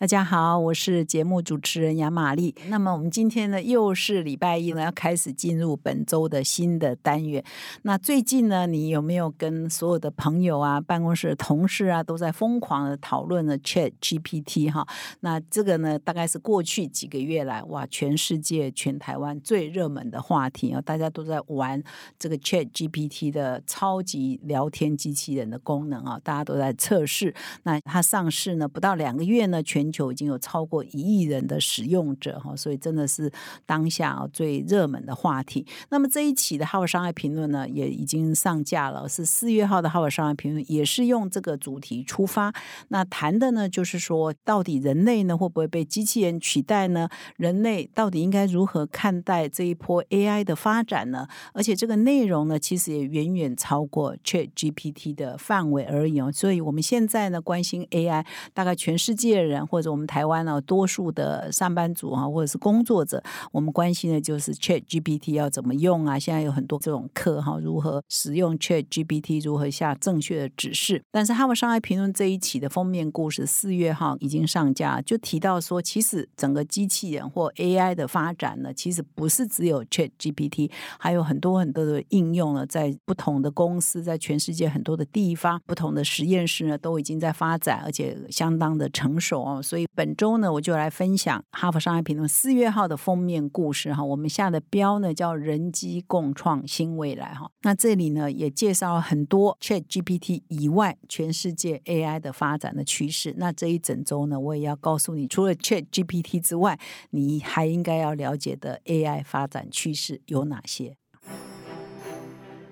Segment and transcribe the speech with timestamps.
[0.00, 2.54] 大家好，我是节目主持人杨玛丽。
[2.68, 7.42] 那么我们今天呢，又是礼拜一呢，要开始进入本周的新的单元。
[7.82, 14.86] 那最近呢，你有没有跟所有的朋友啊、办公室同事啊，都在疯狂的讨论呢 Chat GPT 哈？
[15.18, 21.82] 那这个呢，大概是过去几个月来哇，全世界、全台湾最热门的话题啊，大家都在玩
[22.16, 27.34] 这个 Chat GPT 的超级聊天机器人的功能啊，大家都在测试。
[27.64, 33.32] 那它上市呢，不到两个月呢，全全球已经有超过一亿人的使用者哈，所以真的是
[33.64, 35.66] 当下最热门的话题。
[35.88, 42.52] 那么这一期的《哈佛商业评论》呢，也已经上架了，是四月号的《哈佛商业评论》，也是用这个主题出发。
[42.88, 47.08] 那谈的呢，就是说到底人类呢会不会被机器人取代呢？
[47.36, 51.26] 人类到底应该如何看待这一波 AI 的发展呢？
[51.54, 56.30] 而且这个内容呢，其实也远远超过 Chat GPT 的范围而已哦。
[56.30, 66.18] 所以我们现在呢，关心 AI，大概全世界人或或者我们台湾呢，多数的上班族啊，或者是工作者，我们关心的就是 Chat GPT 要怎么用啊？
[66.18, 71.00] 现在有很多这种课哈，如何使用 Chat GPT，如何下正确的指示。
[71.12, 89.62] 但是《哈佛商业评论》这一期的封面故事四月号已经上架，就提到说，其实整个机器人或 AI 的发展呢，其实不是只有 Chat GPT，还有很多很多的应用呢，在不同的公司，在全世界很多的地方，不同的实验室呢，都已经在发展，而且相当的成熟哦。
[89.68, 94.02] 所以本周呢，我就来分享《哈佛商业评论》四月号的封面故事哈。
[94.02, 97.50] 我们下的标呢叫“人机共创新未来”哈。
[97.64, 103.34] 那这里呢也介绍了很多 Chat GPT 以外全世界 AI 的发展的趋势。
[103.36, 106.80] 那这一整周呢，我也要告诉你，除了 Chat GPT 之外，
[107.10, 110.96] 你还应该要了解的 AI 发展趋势有哪些。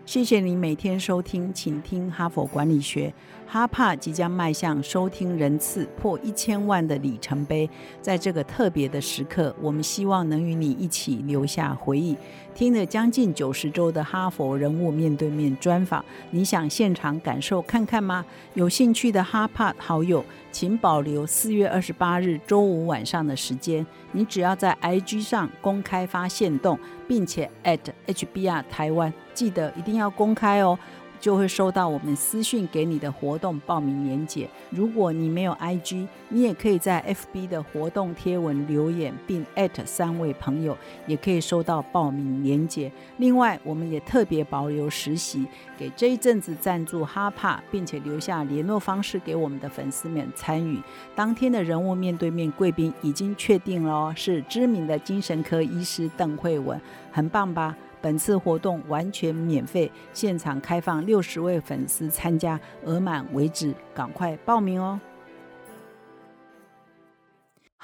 [0.06, 3.12] 谢谢你每天收听，请听哈佛管理学。
[3.44, 7.68] 哈帕即将迈向收听人次破一千万的里程碑，
[8.00, 12.16] 在这个特别的时刻，我们希望能与你一起留下回忆。
[12.54, 18.24] 听了将近九十周的哈佛人物面对面专访，你想现场感受看看吗？
[18.54, 20.24] 有兴趣的哈帕好友，
[20.58, 23.86] 请保留四月二十八日周五晚上的时间。
[24.12, 29.12] 你只要在 IG 上公开发现动，并且 at HBR 台湾。
[29.34, 30.78] 记得一定要公开哦。
[31.20, 34.48] 就会收到我们私讯给你的活动报名链接。
[34.70, 39.44] 如果你没有 IG，你也可以在 FB 的活动贴文留言，并
[39.84, 42.90] 三位朋友，也可以收到报名链接。
[43.18, 45.46] 另外，我们也特别保留实习，
[45.78, 50.80] 给这一阵子赞助哈帕，并且留下联络方式给我们的粉丝们参与。
[51.14, 57.76] 当天的人物面对面贵宾已经确定了，是知名的精神科医师邓慧文，很棒吧？
[58.00, 65.00] 本次活动完全免费，现场开放六十位粉丝参加，额满为止，赶快报名哦！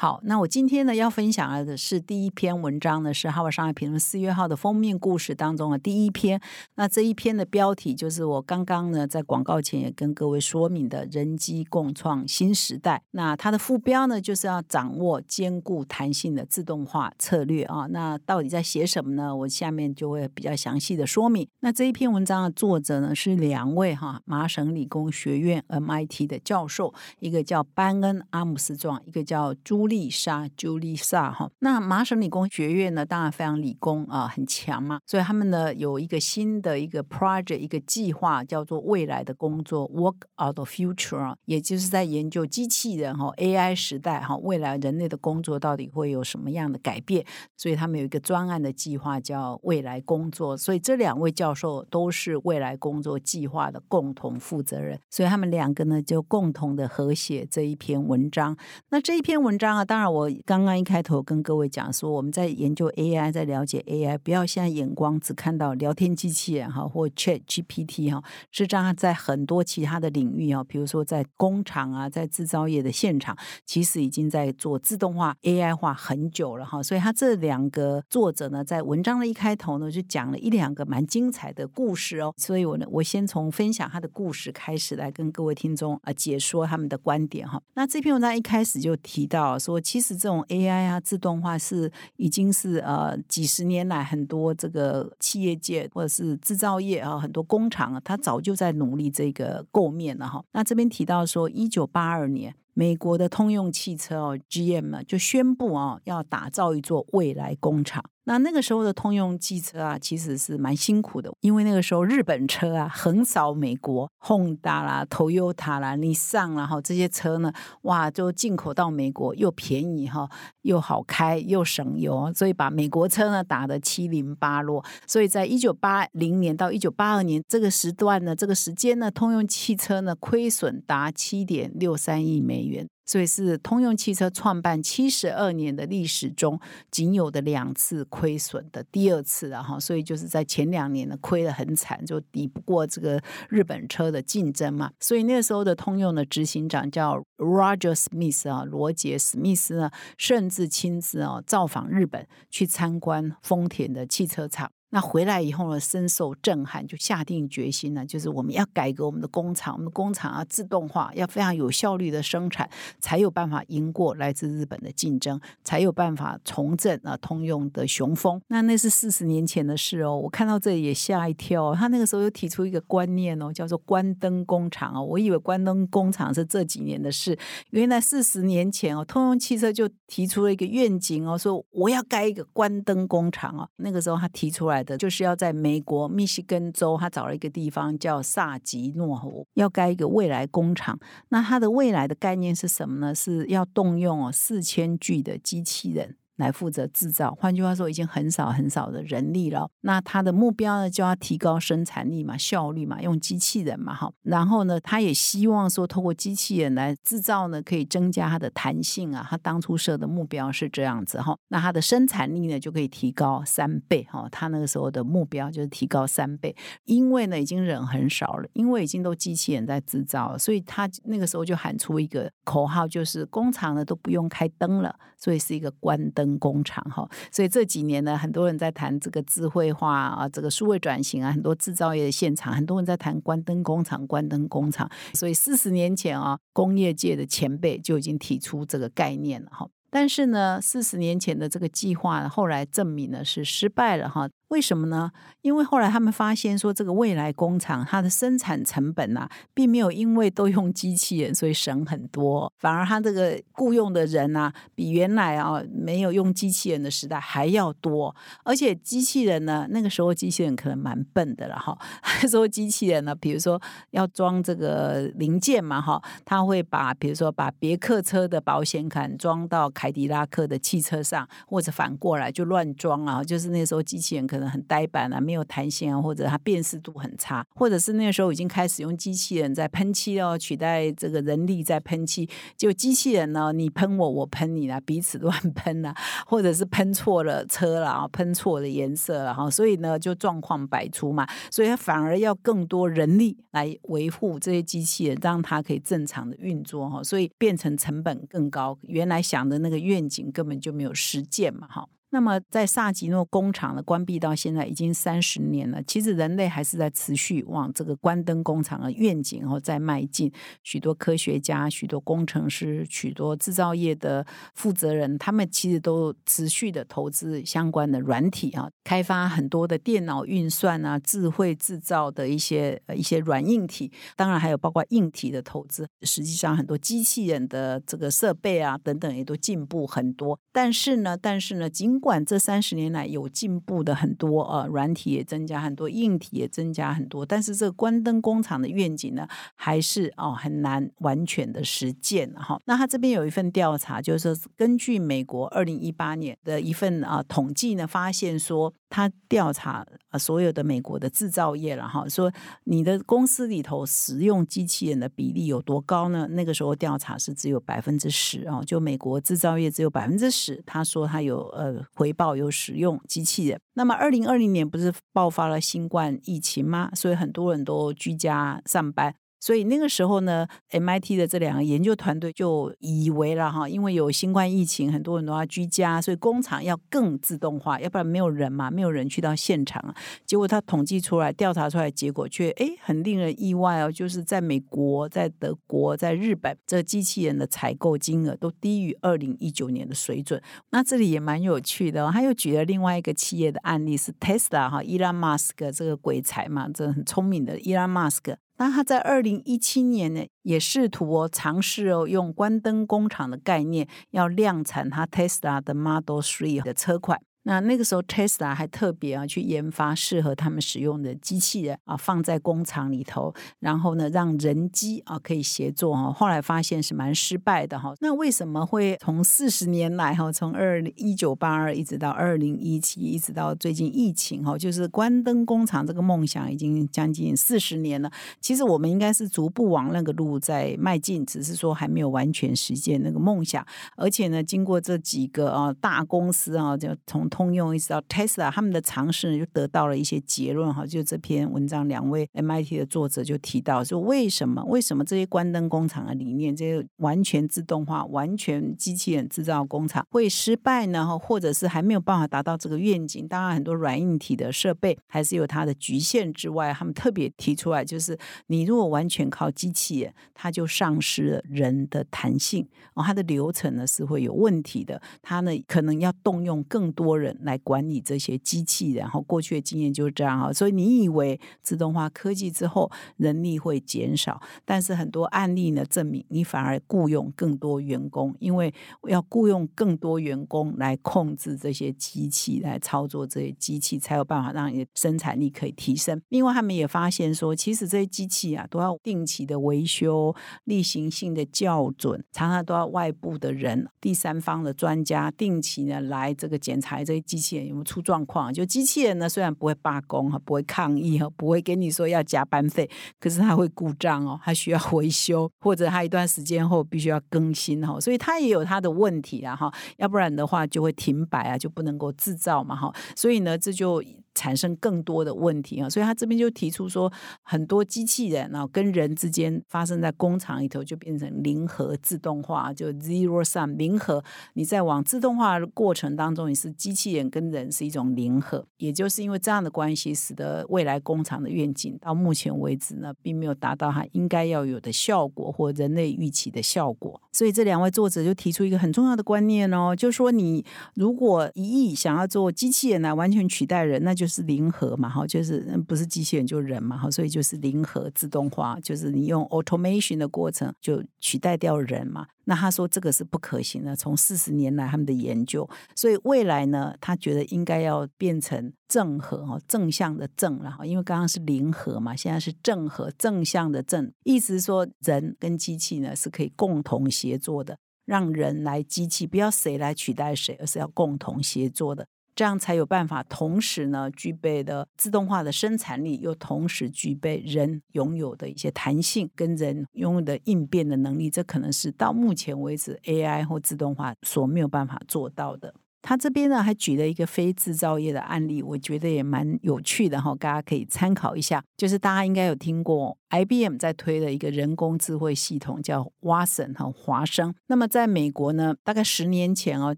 [0.02, 6.40] 好，那我今天呢要分享的是第一篇文章呢，是《哈佛商业评论》四月号的封面故事当中的第一篇。
[6.74, 13.00] 那这一篇的标题就是我刚刚呢在广告前也跟各位说明的“人机共创新时代”。
[13.14, 17.86] 那它的副标呢就是要掌握兼顾弹性的自动化策略啊。
[17.90, 19.36] 那到底在写什么呢？
[19.36, 21.46] 我下面就会比较详细的说明。
[21.60, 29.86] 那这一篇文章的作者呢是两位哈麻省理工学院 MIT 的教授，一个叫班恩阿姆斯壮，一个叫朱。
[29.92, 47.26] 丽莎 （Julissa） 哈，那麻省理工学院呢，当然非常理工啊，很强嘛，所以他们呢有一个新的一个 project，一个计划叫做未来的工作 （Work Out of Future），也就是在研究机器人哈 AI 时代哈，未来人类的工作到底会有什么样的改变？
[47.58, 50.56] 所以他们有一个专案的计划叫未来工作。
[50.56, 58.56] 所以这两位教授都是未来工作计划的共同负责人，所以他们两个呢就共同的合写这一篇文章。
[58.88, 59.81] 那这一篇文章。
[59.84, 76.82] 当然，我刚刚一开头跟各位讲说，我们在研究 AI，在了解 AI，不要现在眼光只看到聊天机器人哈，或 Chat GPT 哈，实际上在很多其他的领域啊，比如说在工厂啊，在制造业的现场，其实已经在做自动化 AI 化很久了哈。
[76.82, 82.34] 所以他这两个作者呢，在文章的一开头呢，就讲了一两个蛮精彩的故事哦。
[82.37, 87.61] 所以我呢，我先从分享他的故事开始来跟各位听众啊解说他们的观点哈。
[87.75, 89.58] 那这篇文章一开始就提到。
[89.62, 100.44] 说，其实这种 AI 啊自动化是已经是呃几十年来很多这个企业界或者是制造业啊很多工厂啊，它早就在努力这个构面了哈。
[100.53, 102.55] 那这边提到说，一九八二年。
[102.75, 108.03] 美国的通用汽车哦，GM 呢就宣布哦，要打造一座未来工厂。
[108.24, 117.52] 那那个时候的通用汽车啊，其实是蛮辛苦的，因为那个时候日本车啊横扫美国，Honda 啦、Toyota 啦、尼桑啦哈这些车呢，
[117.82, 120.28] 哇，就进口到美国又便宜哈，
[120.62, 124.84] 又好开又省油，所以把美国车呢打得七零八落。
[125.06, 132.86] 所以在一九八零年到一九八二年这个时段呢，这个时间呢，通用汽车呢亏损达七点六三亿美元。
[133.12, 136.59] 所以是通用汽车创办七十二年的历史中
[136.91, 144.91] 仅有的两次亏损的第二次了哈，所以就是在前两年呢亏得很惨，就抵不过这个日本车的竞争嘛。
[144.99, 154.73] 所以那时候的通用的执行长叫 Roger Smith 啊，罗杰史密斯呢，甚至亲自啊造访日本去参观丰田的汽车厂。
[154.94, 162.69] 那回来以后呢，深受震撼，就下定决心呢，就是我们要改革我们的工厂，我们的工厂要自动化，要非常有效率的生产，
[163.00, 168.39] 才有办法赢过来自日本的竞争，才有办法重振啊通用的雄风。
[168.49, 171.75] 那那是四十年前的事哦，我看到这里也吓一跳。
[171.75, 177.35] 他那个时候又提出一个观念哦，叫做关灯工厂哦，我以为关灯工厂是这几年的事，
[177.71, 183.67] 原来四十年前哦，通用汽车就提出了一个愿景哦，说我要盖一个关灯工厂哦。
[183.77, 184.81] 那个时候他提出来。
[184.99, 190.99] 就是要在美国密西根州，他找了一个地方叫萨吉诺湖，要盖一个未来工厂。
[191.29, 193.14] 那它的未来的概念是什么呢？
[193.14, 196.17] 是要动用四千具的机器人。
[196.43, 199.71] 来负责制造，换句话说，已经很少很少的人力了。
[199.83, 204.12] 那他的目标呢，就要提高生产力嘛、效率嘛，用机器人嘛，哈。
[204.23, 209.25] 然后呢，他也希望说，通过机器人来制造呢，可以增加它的弹性啊。
[209.29, 211.37] 他当初设的目标是这样子哈。
[211.49, 214.29] 那它的生产力呢，就可以提高三倍哈。
[214.31, 216.55] 他那个时候的目标就是提高三倍，
[216.85, 226.31] 因为呢，已经人很少了，因为已经都机器人在制造，所以他那个时候就喊出一个口号，就是工厂呢都不用开灯了，所以是一个关灯。
[226.38, 234.90] 工厂哈，所以这几年呢，很多人在谈这个智慧化啊，这个数位转型啊，很多制造业的现场，很多人在谈关灯工厂，关灯工厂。
[235.14, 239.69] 所以四十年前啊，工业界的前辈就已经提出这个概念了哈。
[239.90, 244.26] 但是呢，四十年前的这个计划后来证明呢是失败了哈。
[244.52, 245.10] 为什么呢？
[245.40, 258.14] 因为后来他们发现说，这个未来工厂它的生产成本呐，并没有因为都用机器人，所以省很多，反而它这个雇佣的人呐，比原来啊没有用机器人的时代还要多。
[258.44, 261.75] 而且机器人呢，那个时候机器人可能蛮笨的了哈。
[262.28, 263.58] 说机器人呢，比如说
[263.93, 273.25] 要装这个零件嘛哈，他会把比如说把别克车的保险杆装到凯迪拉克的汽车上，或者反过来就乱装啊。
[273.25, 274.42] 就是那时候机器人可能。
[274.49, 282.29] 很呆板啊，没有弹性啊，或者它辨识度很差，或者是那个时候已经开始用机器人在喷漆哦，取代这个人力在喷漆。
[282.56, 285.94] 就机器人呢，你喷我，我喷你啦，彼此 乱喷啊，
[286.27, 291.27] 或者是喷错了车了啊，喷错了颜色了哈，所以呢就状况百出嘛。
[291.50, 297.03] 所以它反而要更多人力来维护这些机器人，让它可以正常的运作哈。
[297.03, 301.89] 所以变成成本更高，原来想的那个愿景根本就没有实践嘛哈。
[302.14, 305.82] 那么，在萨吉诺工厂的关闭到现在已经三十年了。
[305.85, 310.31] 其实人类还是在持续往这个关灯工厂的愿景后在迈进。
[310.62, 323.91] 许多科学家、许多工程师、许多制造业的负责人，他们其实都持续的投资相关的软体啊，开发很多的电脑运算啊、智慧制造的一些一些软硬体。
[324.17, 325.89] 当然还有包括硬体的投资。
[326.03, 330.39] 实际上，很多机器人的这个设备啊等等也都进步很多。
[330.53, 342.59] 但是呢，但是呢，尽管这三十年来有进步的很多，呃，软体也增加很多，硬体也增加很多，但是这个关灯工厂的愿景呢，还是哦很难完全的实践哈。
[342.65, 352.32] 那他这边有一份调查，就是说根据美国二零一八年的一份啊统计呢，发现说他调查呃所有的美国的制造业了哈，说
[352.65, 356.27] 你的公司里头使用机器人的比例有多高呢？
[356.32, 360.61] 那个时候调查是只有百分之十哦，就美国制造业只有百分之十。
[360.67, 361.81] 他说他有呃。
[361.94, 363.61] 回报有使用机器人。
[363.75, 366.91] 那么，二零二零年不是爆发了新冠疫情吗？
[366.94, 369.15] 所以很多人都居家上班。
[369.43, 379.93] 所以那个时候呢，MIT 的这两个研究团队就以为了哈，因为有新冠疫情，很多人都要居家，所以工厂要更自动化，要不然没有人嘛，没有人去到现场。
[380.25, 390.41] 结果他统计出来、调查出来结果却哎很令人意外哦，就是在美国、在德国、在日本，这机器人的采购金额都低于二零一九年的水准。
[390.70, 398.39] 那这里也蛮有趣的，他又举了另外一个企业的案例，是 Tesla 哈，伊拉马斯克这个鬼才嘛，这很聪明的伊拉马斯克。
[398.62, 407.20] 那他在二零一七年呢，也试图哦尝试哦用关灯工厂的概念，要量产他 Tesla 的 Model Three 的车款。
[407.44, 416.13] 那那个时候，Tesla 还特别啊去研发适合他们使用的机器人啊，放在工厂里头，然后呢让人机啊可以协作哈。
[416.13, 417.93] 后来发现是蛮失败的哈。
[418.01, 428.11] 那为什么会从四十年来哈，从二一九八二一直到二零一七，一直到最近疫情哈，就是关灯工厂这个梦想已经将近四十年了。
[428.41, 433.67] 其实我们应该是逐步往那个路在迈进，只是说还没有完全实现那个梦想。
[433.96, 440.84] 而且呢，经过这几个啊大公司啊，就从通用一直到 Tesla，他们的尝试呢就得到了一些结论哈。
[440.84, 451.06] 就这篇文章，两位 MIT 的作者就提到说，为什么为什么这些关灯工厂的理念，这些完全自动化、完全机器人制造工厂会失败呢？
[451.06, 453.27] 哈，或者是还没有办法达到这个愿景？
[453.27, 467.21] 当然，很多软硬体的设备还是有它的局限之外，他们特别提出来，就是你如果完全靠机器人，它就丧失了人的弹性哦，它的流程呢是会有问题的，它呢可能要动用更多。
[467.22, 478.74] 人来管理这些机器，然后过去的经验就是这样哈，所以你以为自动化科技之后人力会减少，但是很多案例呢证明你反而雇佣更多员工，因为
[479.08, 486.20] 要雇佣更多员工来控制这些机器，来操作这些机器，才有办法让你的生产力可以提升。
[486.31, 497.11] 另外，他们也发现说，其实这些机器啊都要定期的维修、例行性的校准，常常都要外部的人、第三方的专家定期呢来这个检查这。
[497.20, 498.52] 机器人有没有出状况？
[498.52, 502.88] 就机器人呢，虽然不会罢工哈，不会抗议哈，不会跟你说要加班费，
[503.20, 514.02] 可是它会故障哦，它需要维修，或者它一段时间后必须要更新哈，所以它也有它的问题啊哈，要不然的话就会停摆啊，就不能够制造嘛哈，所以呢，这就。
[514.35, 524.22] 产生更多的问题啊，所以他这边就提出说，很多机器人啊跟人之间发生在工厂里头，就变成零和自动化，就 zero sum 零和。
[524.55, 537.20] 你在往自动化的过程当中，你是机器人跟人是一种零和，也就是因为这样的关系，使得未来工厂的愿景到目前为止呢，并没有达到它应该要有的效果或人类预期的效果。
[537.33, 552.29] 所以这两位作者就提出一个很重要的观念哦，就是说你如果一亿想要做机器人来完全取代人，那就就是零和嘛，哈，就是不是机器人就人嘛，哈，所以就是零和自动化，就是你用 automation 的过程就取代掉人嘛。
[552.44, 572.07] 那他说这个是不可行的，从四十年来他们的研究，所以未来呢，他觉得应该要变成正和哈，正向的正然后，因为刚刚是零和嘛，现在是正和正向的正，意思说人跟机器呢是可以共同协作的，让人来机器不要谁来取代谁，而是要共同协作的。
[572.35, 581.29] 这样才有办法，同时呢具备的自动化的生产力，又同时具备人拥有的一些弹性跟人拥有的应变的能力。
[581.29, 585.74] 这可能是到目前为止 AI 或自动化所没有办法做到的。
[586.05, 591.62] 他这边呢还举了一个非制造业的案例，我觉得也蛮有趣的哈，大家可以参考一下。
[591.77, 593.16] 就是大家应该有听过。
[593.33, 597.55] IBM 在推的一个人工智慧系统叫 Watson 和华生。
[597.66, 599.96] 那么在美国呢，大概十年前哦，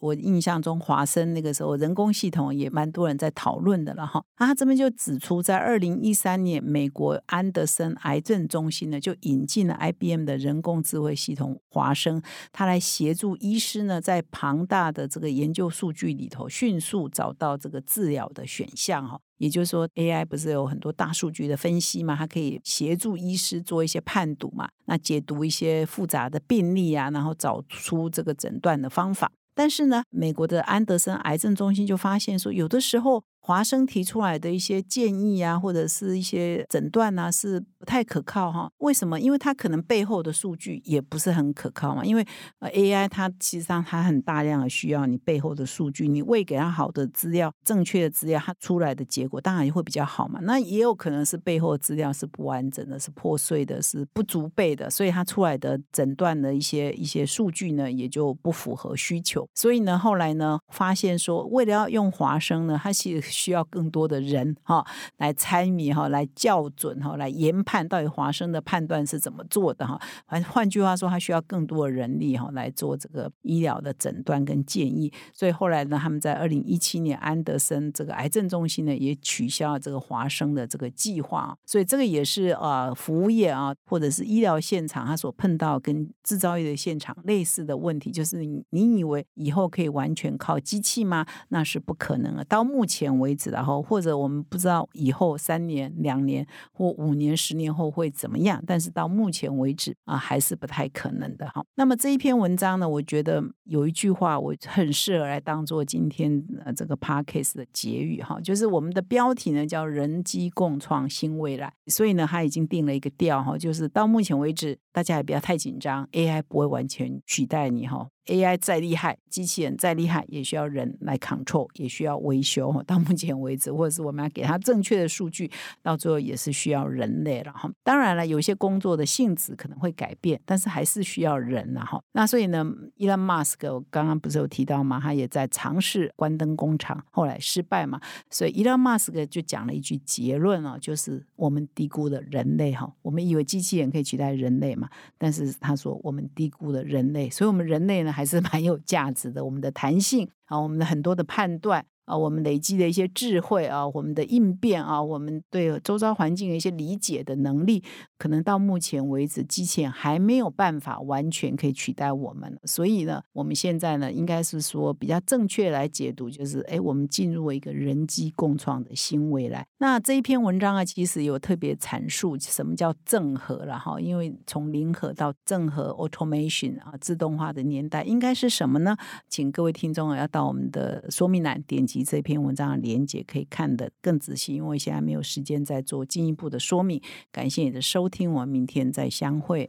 [0.00, 4.22] 我印象中华生那个时候人工系统也蛮多人在讨论的了哈。
[4.36, 12.20] 他这边就指出，在二零一三年，美国安德森癌症中心呢就引进了 IBM 的人工智慧系统华生，
[12.52, 19.18] 它来协助医师呢在庞大的这个研究数据里头迅速找到这个治疗的选项哈。
[19.42, 22.14] 也就是说，AI 不是有很多大数据的分析嘛？
[22.14, 24.68] 它可以协助医师做一些判读嘛？
[24.84, 29.32] 那解读一些复杂的病例啊，然后找出这个诊断的方法。
[29.52, 33.24] 但是呢，美国的安德森癌症中心就发现说，有的时候。
[33.44, 38.70] 华生提出来的一些建议啊，或者是一些诊断啊，是不太可靠哈。
[38.78, 39.18] 为什么？
[39.18, 42.04] 因为它可能背后的数据也不是很可靠嘛。
[42.04, 42.24] 因为
[42.60, 50.38] 呃，AI 它其实上它很大量的需要你背后的数据，你喂给它好的资料、正确的资料，它出来的结果当然也会比较好嘛。
[50.42, 59.48] 那也有可能是背后的资料是不完整的、是破碎的、是不足备的，所以它出来的诊断的一些一些数据呢，也就不符合需求。
[59.52, 64.86] 所以呢，后来呢，发现说，为了要用华生呢，它其实需要更多的人哈
[65.16, 70.00] 来参与哈，来校准哈，来研判到底华生的判断是怎么做的哈。
[70.26, 75.12] 换换句话说，他需要更多的人力哈来做这个医疗的诊断跟建议。
[75.32, 81.56] 所以后来呢，他们在二零一七年安德森这个癌症中心呢也取消了这个华生的这个计划。
[81.64, 91.26] 所以这个也是呃服务业啊，或者是医疗现场他所碰到跟制造业的现场类似的问题，就是你你以为以后可以完全靠机器吗？
[91.48, 92.44] 那是不可能的。
[92.44, 101.64] 到目前为止，然后或者我们不知道以后三年、两年或五年、十年后会怎么样，但是到目前为止啊，还是不太可能的哈。
[101.76, 118.08] 那么这一篇文章呢，我觉得有一句话我很适合来当做今天呃这个 podcast 的结语哈，就是我们的标题呢叫“人机共创新未来”，所以呢，他已经定了一个调哈，就是到目前为止，大家也不要太紧张，AI 不会完全取代你哈。
[118.26, 122.72] AI 再厉害，机器人再厉害，也需要人来 control，也需要维修。
[122.86, 125.50] 到目前为止，或者是我们要给他正确的数据，
[125.82, 127.68] 到最后也是需要人类了哈。
[127.82, 132.00] 当然了，有些工作的性质可能会改变，但是还是需要人了哈。
[132.12, 132.64] 那所以呢
[132.98, 135.00] ，Elon Musk 我刚刚不是有提到吗？
[135.02, 138.00] 他也在尝试关灯工厂，后来失败嘛。
[138.30, 142.92] 所以 Elon Musk 就讲了一句结论啊，就是我们低估了人类哈。
[143.02, 144.88] 我们以为机器人可以取代人类嘛，
[145.18, 148.11] 但是他说我们低估了人类，所以我们人类呢？
[148.12, 151.86] 还是蛮有价值的，我们的弹性啊，我们的很多的判断。
[152.04, 157.82] 啊，我们累积的一些智慧啊，我们的应变啊，我们对周遭环境的一些理解的能力，
[158.18, 162.58] 可能到目前为止，机器人还没有办法完全可以取代我们。
[162.64, 169.64] 所以呢，我们现在呢，应该是说比较正确来解读，就是哎，我们进入了一个人机共创的新未来。
[169.78, 178.96] 那这一篇文章啊，其实有特别阐述什么叫正和了哈，因为从零和到正和 automation 啊，自动化的年代应该是什么呢？
[179.28, 181.91] 请各位听众啊，要到我们的说明栏点击。
[181.92, 187.00] 及这篇文章的连接可以看得更仔细，因为现在没有时间再做进一步的说明。
[187.30, 189.68] 感谢你的收听，我们明天再相会。